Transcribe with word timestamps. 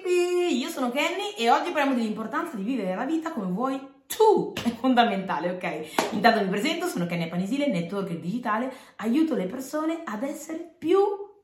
qui! 0.00 0.58
Io 0.58 0.68
sono 0.68 0.90
Kenny 0.90 1.34
e 1.36 1.50
oggi 1.50 1.70
parliamo 1.70 1.96
dell'importanza 1.96 2.56
di 2.56 2.62
vivere 2.62 2.94
la 2.94 3.04
vita 3.04 3.32
come 3.32 3.50
vuoi 3.50 3.80
tu. 4.06 4.52
È 4.62 4.70
fondamentale, 4.70 5.50
ok? 5.50 6.12
Intanto 6.12 6.42
mi 6.42 6.48
presento, 6.48 6.86
sono 6.86 7.06
Kenny 7.06 7.28
Panisile, 7.28 7.68
network 7.68 8.10
digitale, 8.18 8.72
aiuto 8.96 9.34
le 9.34 9.46
persone 9.46 10.02
ad 10.04 10.22
essere 10.22 10.74
più 10.78 10.98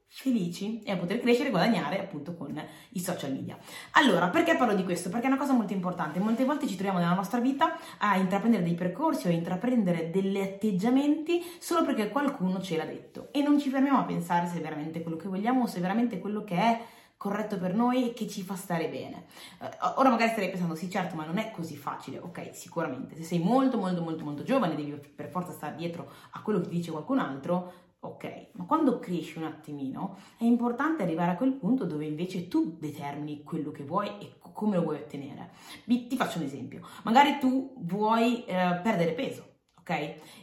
felici 0.06 0.80
e 0.84 0.92
a 0.92 0.96
poter 0.96 1.18
crescere 1.18 1.48
e 1.48 1.50
guadagnare 1.50 1.98
appunto 1.98 2.34
con 2.36 2.56
i 2.90 3.00
social 3.00 3.32
media. 3.32 3.58
Allora, 3.92 4.28
perché 4.28 4.56
parlo 4.56 4.74
di 4.74 4.84
questo? 4.84 5.08
Perché 5.08 5.24
è 5.24 5.28
una 5.28 5.38
cosa 5.38 5.52
molto 5.52 5.72
importante. 5.72 6.20
Molte 6.20 6.44
volte 6.44 6.68
ci 6.68 6.74
troviamo 6.74 7.00
nella 7.00 7.14
nostra 7.14 7.40
vita 7.40 7.76
a 7.98 8.16
intraprendere 8.16 8.62
dei 8.62 8.74
percorsi 8.74 9.26
o 9.26 9.30
a 9.30 9.32
intraprendere 9.32 10.10
degli 10.10 10.38
atteggiamenti 10.38 11.42
solo 11.58 11.84
perché 11.84 12.10
qualcuno 12.10 12.60
ce 12.60 12.76
l'ha 12.76 12.84
detto 12.84 13.28
e 13.32 13.42
non 13.42 13.58
ci 13.58 13.70
fermiamo 13.70 13.98
a 13.98 14.04
pensare 14.04 14.46
se 14.46 14.58
è 14.58 14.60
veramente 14.60 15.02
quello 15.02 15.16
che 15.16 15.28
vogliamo 15.28 15.64
o 15.64 15.66
se 15.66 15.78
è 15.78 15.80
veramente 15.80 16.20
quello 16.20 16.44
che 16.44 16.56
è 16.56 16.80
corretto 17.24 17.56
per 17.56 17.72
noi 17.72 18.10
e 18.10 18.12
che 18.12 18.28
ci 18.28 18.42
fa 18.42 18.54
stare 18.54 18.90
bene. 18.90 19.24
Uh, 19.58 19.98
ora 19.98 20.10
magari 20.10 20.32
starei 20.32 20.50
pensando, 20.50 20.74
sì 20.74 20.90
certo, 20.90 21.16
ma 21.16 21.24
non 21.24 21.38
è 21.38 21.50
così 21.50 21.74
facile. 21.74 22.18
Ok, 22.18 22.50
sicuramente. 22.52 23.16
Se 23.16 23.22
sei 23.22 23.38
molto 23.38 23.78
molto 23.78 24.02
molto 24.02 24.24
molto 24.24 24.42
giovane 24.42 24.74
devi 24.74 24.92
per 24.92 25.30
forza 25.30 25.52
stare 25.52 25.74
dietro 25.74 26.06
a 26.32 26.42
quello 26.42 26.60
che 26.60 26.68
ti 26.68 26.76
dice 26.76 26.90
qualcun 26.90 27.20
altro, 27.20 27.72
ok. 28.00 28.48
Ma 28.52 28.64
quando 28.66 28.98
cresci 28.98 29.38
un 29.38 29.44
attimino 29.44 30.18
è 30.36 30.44
importante 30.44 31.02
arrivare 31.02 31.30
a 31.30 31.36
quel 31.36 31.54
punto 31.54 31.86
dove 31.86 32.04
invece 32.04 32.46
tu 32.46 32.76
determini 32.78 33.42
quello 33.42 33.70
che 33.70 33.84
vuoi 33.84 34.08
e 34.20 34.34
come 34.52 34.76
lo 34.76 34.82
vuoi 34.82 34.96
ottenere. 34.96 35.52
ti 35.86 36.16
faccio 36.16 36.36
un 36.36 36.44
esempio. 36.44 36.86
Magari 37.04 37.38
tu 37.38 37.74
vuoi 37.78 38.44
eh, 38.44 38.80
perdere 38.82 39.12
peso. 39.12 39.60
Ok? 39.80 39.90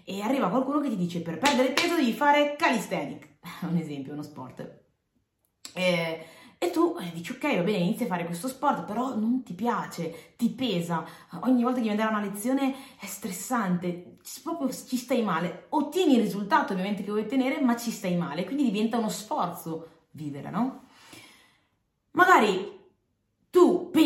E 0.03 0.21
arriva 0.21 0.49
qualcuno 0.49 0.79
che 0.79 0.89
ti 0.89 0.97
dice 0.97 1.21
per 1.21 1.37
perdere 1.37 1.73
peso 1.73 1.93
devi 1.95 2.13
fare 2.13 2.55
calisthenic, 2.57 3.37
un 3.69 3.77
esempio, 3.77 4.13
uno 4.13 4.23
sport. 4.23 4.79
Eh, 5.73 6.25
e 6.63 6.69
tu 6.69 6.95
eh, 6.99 7.11
dici 7.11 7.31
ok, 7.31 7.55
va 7.55 7.63
bene, 7.63 7.79
inizi 7.79 8.03
a 8.03 8.05
fare 8.05 8.23
questo 8.23 8.47
sport, 8.47 8.85
però 8.85 9.15
non 9.15 9.41
ti 9.41 9.53
piace, 9.53 10.35
ti 10.37 10.51
pesa, 10.51 11.03
ogni 11.39 11.63
volta 11.63 11.79
che 11.79 11.87
devi 11.87 11.99
andare 11.99 12.13
a 12.13 12.19
una 12.19 12.23
lezione 12.23 12.75
è 12.99 13.07
stressante, 13.07 14.17
proprio 14.43 14.69
ci 14.71 14.95
stai 14.95 15.23
male. 15.23 15.65
Ottieni 15.69 16.13
il 16.13 16.21
risultato 16.21 16.73
ovviamente 16.73 17.01
che 17.01 17.09
vuoi 17.09 17.23
ottenere, 17.23 17.59
ma 17.61 17.75
ci 17.75 17.89
stai 17.89 18.15
male, 18.15 18.43
quindi 18.43 18.65
diventa 18.65 18.99
uno 18.99 19.09
sforzo 19.09 19.87
vivere, 20.11 20.51
no? 20.51 20.83
Magari 22.11 22.80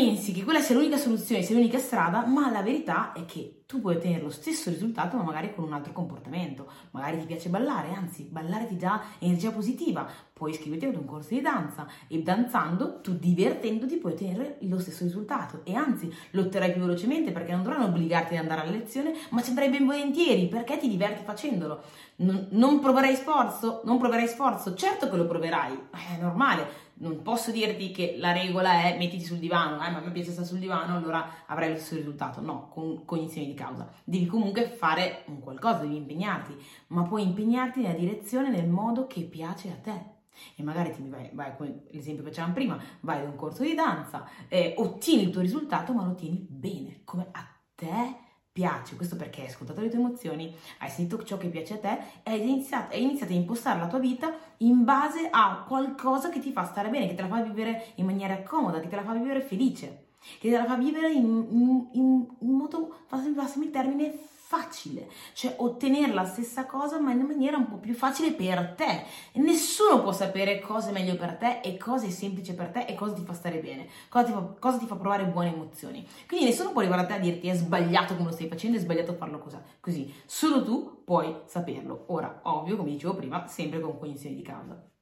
pensi 0.06 0.34
che 0.34 0.44
quella 0.44 0.60
sia 0.60 0.76
l'unica 0.76 0.98
soluzione, 0.98 1.42
sia 1.42 1.56
l'unica 1.56 1.80
strada, 1.80 2.26
ma 2.26 2.52
la 2.52 2.62
verità 2.62 3.12
è 3.14 3.26
che 3.26 3.62
tu 3.66 3.82
puoi 3.82 3.96
ottenere 3.96 4.22
lo 4.22 4.30
stesso 4.30 4.70
risultato, 4.70 5.18
ma 5.18 5.24
magari 5.24 5.54
con 5.56 5.64
un 5.64 5.74
altro 5.74 5.92
comportamento. 5.92 6.68
Magari 6.92 7.18
ti 7.18 7.26
piace 7.26 7.50
ballare, 7.50 7.92
anzi, 7.96 8.28
ballare 8.30 8.68
ti 8.68 8.78
dà 8.78 9.02
energia 9.18 9.50
positiva. 9.50 10.08
Puoi 10.32 10.52
iscriverti 10.52 10.86
ad 10.86 10.96
un 10.96 11.06
corso 11.06 11.34
di 11.34 11.42
danza 11.42 11.88
e 12.08 12.22
danzando, 12.22 13.02
tu 13.02 13.18
divertendoti, 13.18 13.98
puoi 13.98 14.14
ottenere 14.14 14.58
lo 14.62 14.78
stesso 14.80 15.04
risultato. 15.04 15.62
E 15.64 15.74
anzi, 15.74 16.14
lo 16.32 16.42
otterrai 16.42 16.74
più 16.74 16.82
velocemente 16.82 17.32
perché 17.32 17.54
non 17.54 17.64
dovranno 17.64 17.86
obbligarti 17.86 18.36
ad 18.36 18.42
andare 18.42 18.62
alla 18.62 18.72
lezione, 18.72 19.14
ma 19.30 19.42
ci 19.42 19.50
andrai 19.50 19.70
ben 19.70 19.86
volentieri 19.86 20.48
perché 20.48 20.78
ti 20.78 20.88
diverti 20.88 21.24
facendolo. 21.24 21.82
Non 22.18 22.80
proverai 22.80 23.16
sforzo? 23.16 23.82
Non 23.86 23.98
proverai 23.98 24.28
sforzo? 24.28 24.76
Certo 24.76 25.10
che 25.10 25.18
lo 25.18 25.26
proverai, 25.26 25.88
è 25.92 26.22
normale 26.22 26.84
non 26.98 27.22
posso 27.22 27.52
dirti 27.52 27.92
che 27.92 28.16
la 28.18 28.32
regola 28.32 28.84
è 28.84 28.98
mettiti 28.98 29.24
sul 29.24 29.38
divano, 29.38 29.76
eh, 29.76 29.90
ma 29.90 29.98
a 29.98 30.02
me 30.02 30.12
piace 30.12 30.32
stare 30.32 30.48
sul 30.48 30.60
divano, 30.60 30.96
allora 30.96 31.46
avrai 31.46 31.70
lo 31.70 31.76
stesso 31.76 31.96
risultato. 31.96 32.42
No, 32.42 32.70
con 32.70 33.04
cognizione 33.06 33.48
di 33.48 33.54
causa. 33.54 33.90
Devi 34.04 34.26
comunque 34.26 34.68
fare 34.70 35.24
un 35.28 35.40
qualcosa, 35.40 35.80
devi 35.80 35.98
impegnarti, 35.98 36.56
ma 36.88 37.04
puoi 37.04 37.24
impegnarti 37.24 37.82
nella 37.82 37.98
direzione, 37.98 38.50
nel 38.50 38.68
modo 38.68 39.08
che 39.08 39.22
piace 39.22 39.70
a 39.70 39.76
te. 39.76 40.14
E 40.56 40.64
magari 40.64 40.92
ti 40.92 41.02
vai, 41.08 41.30
vai 41.34 41.56
come 41.56 41.84
l'esempio 41.92 42.24
che 42.24 42.30
facevamo 42.30 42.54
prima, 42.54 42.78
vai 43.02 43.22
ad 43.22 43.28
un 43.28 43.36
corso 43.36 43.64
di 43.64 43.74
danza, 43.74 44.28
eh, 44.50 44.74
ottieni 44.78 45.24
il 45.24 45.30
tuo 45.30 45.42
risultato, 45.42 45.94
ma 45.94 46.04
lo 46.04 46.12
ottieni 46.12 46.46
bene, 46.50 47.02
come 47.04 47.28
a 47.32 47.48
te 47.74 48.24
piace, 48.56 48.96
questo 48.96 49.18
perché 49.18 49.42
hai 49.42 49.48
ascoltato 49.48 49.82
le 49.82 49.90
tue 49.90 50.00
emozioni, 50.00 50.56
hai 50.80 50.90
sentito 50.90 51.22
ciò 51.26 51.36
che 51.36 51.50
piace 51.50 51.74
a 51.74 51.78
te 51.78 51.98
e 52.24 52.32
hai 52.32 52.42
iniziato, 52.42 52.96
hai 52.96 53.04
iniziato, 53.04 53.34
a 53.34 53.36
impostare 53.36 53.82
la 53.82 53.88
tua 53.88 54.00
vita 54.00 54.34
in 54.60 54.86
base 54.86 55.28
a 55.30 55.66
qualcosa 55.68 56.30
che 56.30 56.40
ti 56.40 56.54
fa 56.54 56.64
stare 56.64 56.88
bene, 56.88 57.06
che 57.10 57.16
te 57.16 57.22
la 57.22 57.28
fa 57.28 57.42
vivere 57.42 57.88
in 57.96 58.06
maniera 58.06 58.42
comoda, 58.44 58.80
che 58.80 58.88
te 58.88 58.96
la 58.96 59.04
fa 59.04 59.12
vivere 59.12 59.42
felice, 59.42 60.05
che 60.40 60.50
te 60.50 60.58
la 60.58 60.66
fa 60.66 60.76
vivere 60.76 61.12
in, 61.12 61.48
in, 61.52 61.88
in, 61.94 62.28
in 62.40 62.52
modo, 62.52 62.96
passami 63.08 63.66
il 63.66 63.72
termine, 63.72 64.18
facile, 64.48 65.10
cioè 65.34 65.56
ottenere 65.58 66.14
la 66.14 66.24
stessa 66.24 66.68
cosa 66.68 67.00
ma 67.00 67.12
in 67.12 67.22
maniera 67.22 67.58
un 67.58 67.68
po' 67.68 67.78
più 67.78 67.96
facile 67.96 68.32
per 68.32 68.76
te. 68.76 69.04
E 69.32 69.40
nessuno 69.40 70.02
può 70.02 70.12
sapere 70.12 70.62
cosa 70.62 70.90
è 70.90 70.92
meglio 70.92 71.16
per 71.16 71.36
te 71.36 71.62
e 71.62 71.78
cosa 71.78 72.06
è 72.06 72.10
semplice 72.12 72.54
per 72.54 72.70
te 72.70 72.86
e 72.86 72.94
cosa 72.94 73.14
ti 73.14 73.24
fa 73.24 73.34
stare 73.34 73.60
bene, 73.60 73.88
cosa 74.08 74.26
ti 74.26 74.32
fa, 74.32 74.56
cosa 74.60 74.78
ti 74.78 74.86
fa 74.86 74.96
provare 74.96 75.26
buone 75.26 75.52
emozioni. 75.52 76.08
Quindi 76.28 76.46
nessuno 76.46 76.72
può 76.72 76.82
arrivare 76.82 77.02
a 77.02 77.06
te 77.06 77.14
a 77.14 77.20
dirti 77.20 77.48
è 77.48 77.56
sbagliato 77.56 78.16
come 78.16 78.30
lo 78.30 78.36
stai 78.36 78.48
facendo, 78.48 78.78
è 78.78 78.82
sbagliato 78.82 79.14
farlo 79.14 79.44
così. 79.80 80.14
Solo 80.26 80.64
tu 80.64 81.02
puoi 81.04 81.36
saperlo. 81.46 82.06
Ora, 82.08 82.42
ovvio, 82.44 82.78
come 82.78 82.92
dicevo 82.92 83.16
prima, 83.16 83.48
sempre 83.48 83.80
con 83.80 83.98
cognizione 83.98 84.36
di 84.36 84.44
causa. 84.44 84.95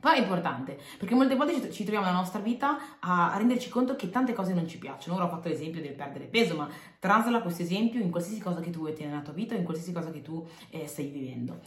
Poi 0.00 0.16
è 0.16 0.20
importante, 0.20 0.78
perché 0.96 1.16
molte 1.16 1.34
volte 1.34 1.72
ci, 1.72 1.82
troviamo 1.82 2.06
nella 2.06 2.18
nostra 2.18 2.38
vita 2.38 3.00
a, 3.00 3.34
renderci 3.36 3.68
conto 3.68 3.96
che 3.96 4.10
tante 4.10 4.32
cose 4.32 4.54
non 4.54 4.68
ci 4.68 4.78
piacciono. 4.78 5.16
Ora 5.16 5.24
ho 5.24 5.28
fatto 5.28 5.48
l'esempio 5.48 5.80
del 5.80 5.94
perdere 5.94 6.26
peso, 6.26 6.54
ma 6.54 6.68
trasla 7.00 7.42
questo 7.42 7.62
esempio 7.62 7.98
in 7.98 8.10
qualsiasi 8.10 8.40
cosa 8.40 8.60
che 8.60 8.70
tu 8.70 8.78
vuoi 8.78 8.92
tenere 8.92 9.10
nella 9.10 9.24
tua 9.24 9.32
vita 9.32 9.56
o 9.56 9.58
in 9.58 9.64
qualsiasi 9.64 9.92
cosa 9.92 10.12
che 10.12 10.22
tu 10.22 10.46
eh, 10.70 10.86
stai 10.86 11.08
vivendo. 11.08 11.58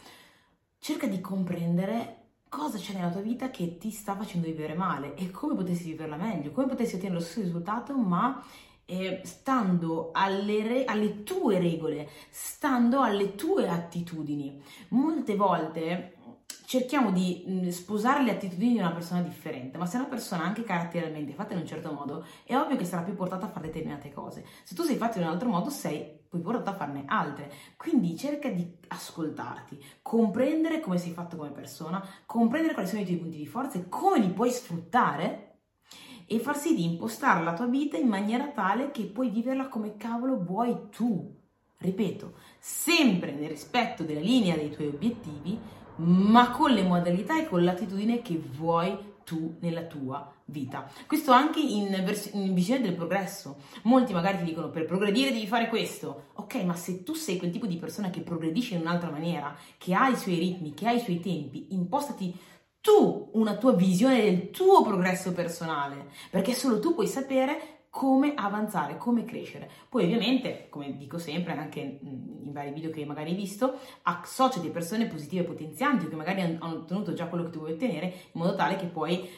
Cerca 0.78 1.06
di 1.06 1.20
comprendere 1.20 2.20
cosa 2.48 2.78
c'è 2.78 2.94
nella 2.94 3.10
tua 3.10 3.20
vita 3.20 3.50
che 3.50 3.76
ti 3.76 3.90
sta 3.90 4.16
facendo 4.16 4.46
vivere 4.46 4.72
male 4.72 5.14
e 5.14 5.30
come 5.30 5.54
potessi 5.54 5.84
viverla 5.84 6.16
meglio, 6.16 6.52
come 6.52 6.68
potessi 6.68 6.94
ottenere 6.94 7.18
lo 7.18 7.24
stesso 7.24 7.42
risultato, 7.42 7.94
ma 7.94 8.42
eh, 8.86 9.20
stando 9.24 10.10
alle, 10.12 10.62
re- 10.66 10.84
alle 10.84 11.22
tue 11.22 11.58
regole, 11.58 12.08
stando 12.30 13.00
alle 13.00 13.34
tue 13.34 13.68
attitudini. 13.68 14.60
Molte 14.88 15.36
volte 15.36 16.14
cerchiamo 16.72 17.10
di 17.10 17.44
mm, 17.46 17.68
sposare 17.68 18.22
le 18.22 18.30
attitudini 18.30 18.72
di 18.72 18.78
una 18.78 18.92
persona 18.92 19.20
differente, 19.20 19.76
ma 19.76 19.84
se 19.84 19.98
una 19.98 20.06
persona 20.06 20.44
anche 20.44 20.64
caratterialmente 20.64 21.32
è 21.32 21.34
fatta 21.34 21.52
in 21.52 21.60
un 21.60 21.66
certo 21.66 21.92
modo, 21.92 22.24
è 22.44 22.56
ovvio 22.56 22.78
che 22.78 22.86
sarà 22.86 23.02
più 23.02 23.14
portata 23.14 23.44
a 23.44 23.50
fare 23.50 23.66
determinate 23.66 24.10
cose. 24.10 24.42
Se 24.62 24.74
tu 24.74 24.82
sei 24.82 24.96
fatto 24.96 25.18
in 25.18 25.24
un 25.24 25.30
altro 25.30 25.50
modo, 25.50 25.68
sei 25.68 26.20
poi 26.26 26.40
portata 26.40 26.70
a 26.70 26.74
farne 26.74 27.02
altre. 27.04 27.52
Quindi 27.76 28.16
cerca 28.16 28.48
di 28.48 28.66
ascoltarti, 28.88 29.84
comprendere 30.00 30.80
come 30.80 30.96
sei 30.96 31.12
fatto 31.12 31.36
come 31.36 31.50
persona, 31.50 32.02
comprendere 32.24 32.72
quali 32.72 32.88
sono 32.88 33.02
i 33.02 33.04
tuoi 33.04 33.18
punti 33.18 33.36
di 33.36 33.46
forza 33.46 33.78
e 33.78 33.90
come 33.90 34.18
li 34.20 34.30
puoi 34.30 34.50
sfruttare 34.50 35.58
e 36.24 36.38
far 36.38 36.56
sì 36.56 36.74
di 36.74 36.84
impostare 36.84 37.44
la 37.44 37.52
tua 37.52 37.66
vita 37.66 37.98
in 37.98 38.08
maniera 38.08 38.48
tale 38.48 38.92
che 38.92 39.02
puoi 39.04 39.28
viverla 39.28 39.68
come 39.68 39.98
cavolo 39.98 40.42
vuoi 40.42 40.88
tu. 40.88 41.38
Ripeto, 41.76 42.32
sempre 42.58 43.32
nel 43.32 43.50
rispetto 43.50 44.04
della 44.04 44.20
linea 44.20 44.56
dei 44.56 44.70
tuoi 44.70 44.86
obiettivi, 44.86 45.80
ma 45.96 46.50
con 46.50 46.72
le 46.72 46.82
modalità 46.82 47.38
e 47.38 47.46
con 47.46 47.62
l'attitudine 47.64 48.22
che 48.22 48.40
vuoi 48.56 49.10
tu 49.24 49.56
nella 49.60 49.82
tua 49.82 50.32
vita. 50.46 50.90
Questo 51.06 51.32
anche 51.32 51.60
in, 51.60 51.88
vers- 52.04 52.30
in, 52.32 52.52
visione 52.54 52.80
del 52.80 52.94
progresso. 52.94 53.56
Molti 53.82 54.12
magari 54.12 54.38
ti 54.38 54.44
dicono 54.44 54.70
per 54.70 54.84
progredire 54.84 55.32
devi 55.32 55.46
fare 55.46 55.68
questo. 55.68 56.30
Ok, 56.34 56.54
ma 56.64 56.74
se 56.74 57.02
tu 57.02 57.14
sei 57.14 57.38
quel 57.38 57.50
tipo 57.50 57.66
di 57.66 57.76
persona 57.76 58.10
che 58.10 58.20
progredisce 58.20 58.74
in 58.74 58.80
un'altra 58.80 59.10
maniera, 59.10 59.56
che 59.78 59.94
ha 59.94 60.08
i 60.08 60.16
suoi 60.16 60.38
ritmi, 60.38 60.74
che 60.74 60.86
ha 60.86 60.92
i 60.92 61.00
suoi 61.00 61.20
tempi, 61.20 61.68
impostati 61.70 62.36
tu 62.80 63.30
una 63.34 63.56
tua 63.56 63.72
visione 63.72 64.20
del 64.22 64.50
tuo 64.50 64.82
progresso 64.82 65.32
personale, 65.32 66.08
perché 66.30 66.52
solo 66.52 66.80
tu 66.80 66.94
puoi 66.94 67.06
sapere 67.06 67.81
come 67.92 68.32
avanzare, 68.34 68.96
come 68.96 69.26
crescere. 69.26 69.70
Poi 69.86 70.04
ovviamente, 70.04 70.68
come 70.70 70.96
dico 70.96 71.18
sempre, 71.18 71.52
anche 71.52 71.98
in 72.00 72.50
vari 72.50 72.72
video 72.72 72.88
che 72.88 73.04
magari 73.04 73.32
hai 73.32 73.36
visto, 73.36 73.78
associati 74.04 74.70
persone 74.70 75.06
positive 75.06 75.42
e 75.42 75.46
potenzianti 75.46 76.08
che 76.08 76.16
magari 76.16 76.40
hanno 76.40 76.78
ottenuto 76.78 77.12
già 77.12 77.26
quello 77.26 77.44
che 77.44 77.50
tu 77.50 77.58
vuoi 77.58 77.72
ottenere, 77.72 78.06
in 78.06 78.40
modo 78.40 78.54
tale 78.54 78.76
che 78.76 78.86
puoi 78.86 79.28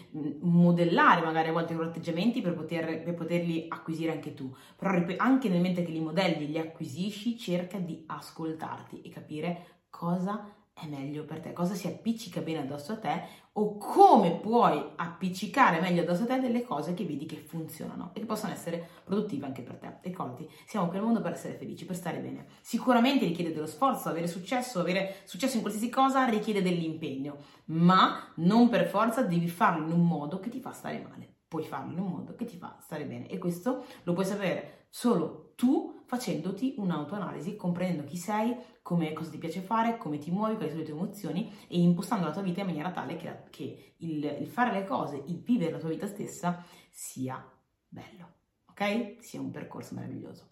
modellare 0.43 1.25
magari 1.25 1.49
a 1.49 1.53
volte 1.53 1.73
i 1.73 1.77
loro 1.77 1.89
atteggiamenti 1.89 2.43
per, 2.43 2.55
poter, 2.55 3.03
per 3.03 3.15
poterli 3.15 3.67
acquisire 3.69 4.13
anche 4.13 4.35
tu. 4.35 4.55
Però 4.77 4.93
anche 5.17 5.49
nel 5.49 5.61
mentre 5.61 5.83
che 5.83 5.91
li 5.91 6.01
modelli, 6.01 6.47
li 6.47 6.59
acquisisci, 6.59 7.37
cerca 7.37 7.79
di 7.79 8.05
ascoltarti 8.07 9.03
e 9.03 9.09
capire 9.09 9.81
cosa 9.91 10.49
è 10.75 10.87
meglio 10.87 11.25
per 11.25 11.41
te, 11.41 11.53
cosa 11.53 11.75
si 11.75 11.87
appiccica 11.87 12.41
bene 12.41 12.59
addosso 12.59 12.93
a 12.93 12.99
te 12.99 13.23
o 13.53 13.77
come 13.79 14.39
puoi 14.41 14.83
appiccicare 14.97 15.81
meglio 15.81 16.03
addosso 16.03 16.25
a 16.25 16.27
te 16.27 16.41
delle 16.41 16.65
cose 16.65 16.95
che 16.95 17.05
vedi 17.05 17.27
che 17.27 17.37
funzionano 17.37 18.11
e 18.13 18.19
che 18.19 18.27
possono 18.27 18.53
essere 18.53 18.87
produttive 19.05 19.47
anche 19.47 19.63
per 19.63 19.77
te. 19.77 19.99
Ricordati, 20.03 20.49
siamo 20.67 20.89
qui 20.89 20.99
al 20.99 21.05
mondo 21.05 21.21
per 21.21 21.33
essere 21.33 21.55
felici, 21.55 21.85
per 21.87 21.95
stare 21.95 22.19
bene. 22.19 22.47
Sicuramente 22.61 23.25
richiede 23.25 23.53
dello 23.53 23.67
sforzo, 23.67 24.09
avere 24.09 24.27
successo, 24.27 24.81
avere 24.81 25.23
successo 25.25 25.55
in 25.55 25.63
qualsiasi 25.63 25.89
cosa 25.89 26.25
richiede 26.25 26.61
dell'impegno, 26.61 27.37
ma 27.67 28.33
non 28.37 28.69
per 28.69 28.89
forza 28.89 29.23
devi 29.23 29.49
farlo 29.49 29.87
in 29.87 29.93
un 29.93 30.05
modo 30.05 30.41
che 30.41 30.51
ti 30.51 30.61
fa 30.61 30.73
stare 30.73 31.07
male. 31.09 31.34
Puoi 31.49 31.65
farlo 31.65 31.93
in 31.93 31.99
un 31.99 32.11
modo 32.11 32.35
che 32.35 32.45
ti 32.45 32.57
fa 32.57 32.79
stare 32.81 33.05
bene 33.05 33.29
e 33.29 33.39
questo 33.39 33.85
lo 34.03 34.13
puoi 34.13 34.25
sapere 34.25 34.87
solo 34.89 35.53
tu 35.57 36.03
facendoti 36.07 36.75
un'autoanalisi, 36.79 37.57
comprendendo 37.57 38.05
chi 38.05 38.17
sei, 38.17 38.57
come, 38.83 39.13
cosa 39.13 39.31
ti 39.31 39.39
piace 39.39 39.61
fare, 39.61 39.97
come 39.97 40.19
ti 40.19 40.31
muovi, 40.31 40.57
quali 40.57 40.71
sono 40.71 40.83
le 40.83 40.87
tue 40.87 40.97
emozioni 40.97 41.53
e 41.69 41.81
impostando 41.81 42.27
la 42.27 42.33
tua 42.33 42.43
vita 42.43 42.61
in 42.61 42.67
maniera 42.67 42.91
tale 42.91 43.17
che 43.17 43.45
che 43.51 43.95
il, 43.99 44.25
il 44.41 44.47
fare 44.47 44.73
le 44.73 44.85
cose, 44.85 45.23
il 45.27 45.41
vivere 45.41 45.73
la 45.73 45.79
tua 45.79 45.89
vita 45.89 46.07
stessa 46.07 46.65
sia 46.91 47.43
bello, 47.89 48.33
ok? 48.71 49.17
Sia 49.21 49.41
un 49.41 49.51
percorso 49.51 49.95
meraviglioso. 49.95 50.51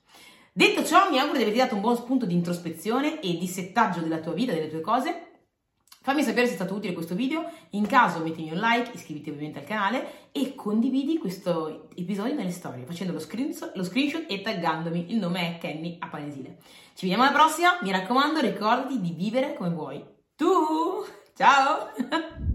Detto 0.53 0.85
ciò, 0.85 1.11
mi 1.11 1.19
auguro 1.19 1.39
di 1.39 1.45
averti 1.45 1.61
dato 1.61 1.75
un 1.75 1.81
buon 1.81 1.97
spunto 1.97 2.27
di 2.27 2.35
introspezione 2.35 3.21
e 3.21 3.37
di 3.39 3.47
settaggio 3.47 4.01
della 4.01 4.21
tua 4.21 4.35
vita, 4.35 4.53
delle 4.53 4.69
tue 4.69 4.81
cose. 4.81 5.32
Fammi 6.03 6.25
sapere 6.25 6.47
se 6.47 6.53
è 6.53 6.57
stato 6.57 6.75
utile 6.75 6.93
questo 6.93 7.15
video, 7.15 7.49
in 7.71 7.87
caso 7.87 8.19
mettimi 8.19 8.51
un 8.51 8.59
like, 8.59 8.91
iscriviti 8.93 9.31
ovviamente 9.31 9.61
al 9.61 9.65
canale 9.65 10.31
e 10.33 10.57
condividi 10.57 11.17
questo 11.17 11.89
episodio 11.95 12.35
nelle 12.35 12.51
storie 12.51 12.85
facendo 12.85 13.13
lo, 13.13 13.21
screen, 13.21 13.55
lo 13.75 13.85
screenshot 13.85 14.25
e 14.29 14.41
taggandomi, 14.41 15.13
il 15.13 15.19
nome 15.19 15.55
è 15.55 15.59
Kenny 15.59 15.97
Apanesile. 16.01 16.59
Ci 16.95 17.07
vediamo 17.07 17.23
alla 17.23 17.33
prossima, 17.33 17.79
mi 17.83 17.93
raccomando 17.93 18.41
ricordati 18.41 19.01
di 19.01 19.13
vivere 19.13 19.55
come 19.55 19.71
vuoi. 19.71 20.05
Tu! 20.35 20.47
Ciao! 21.35 22.51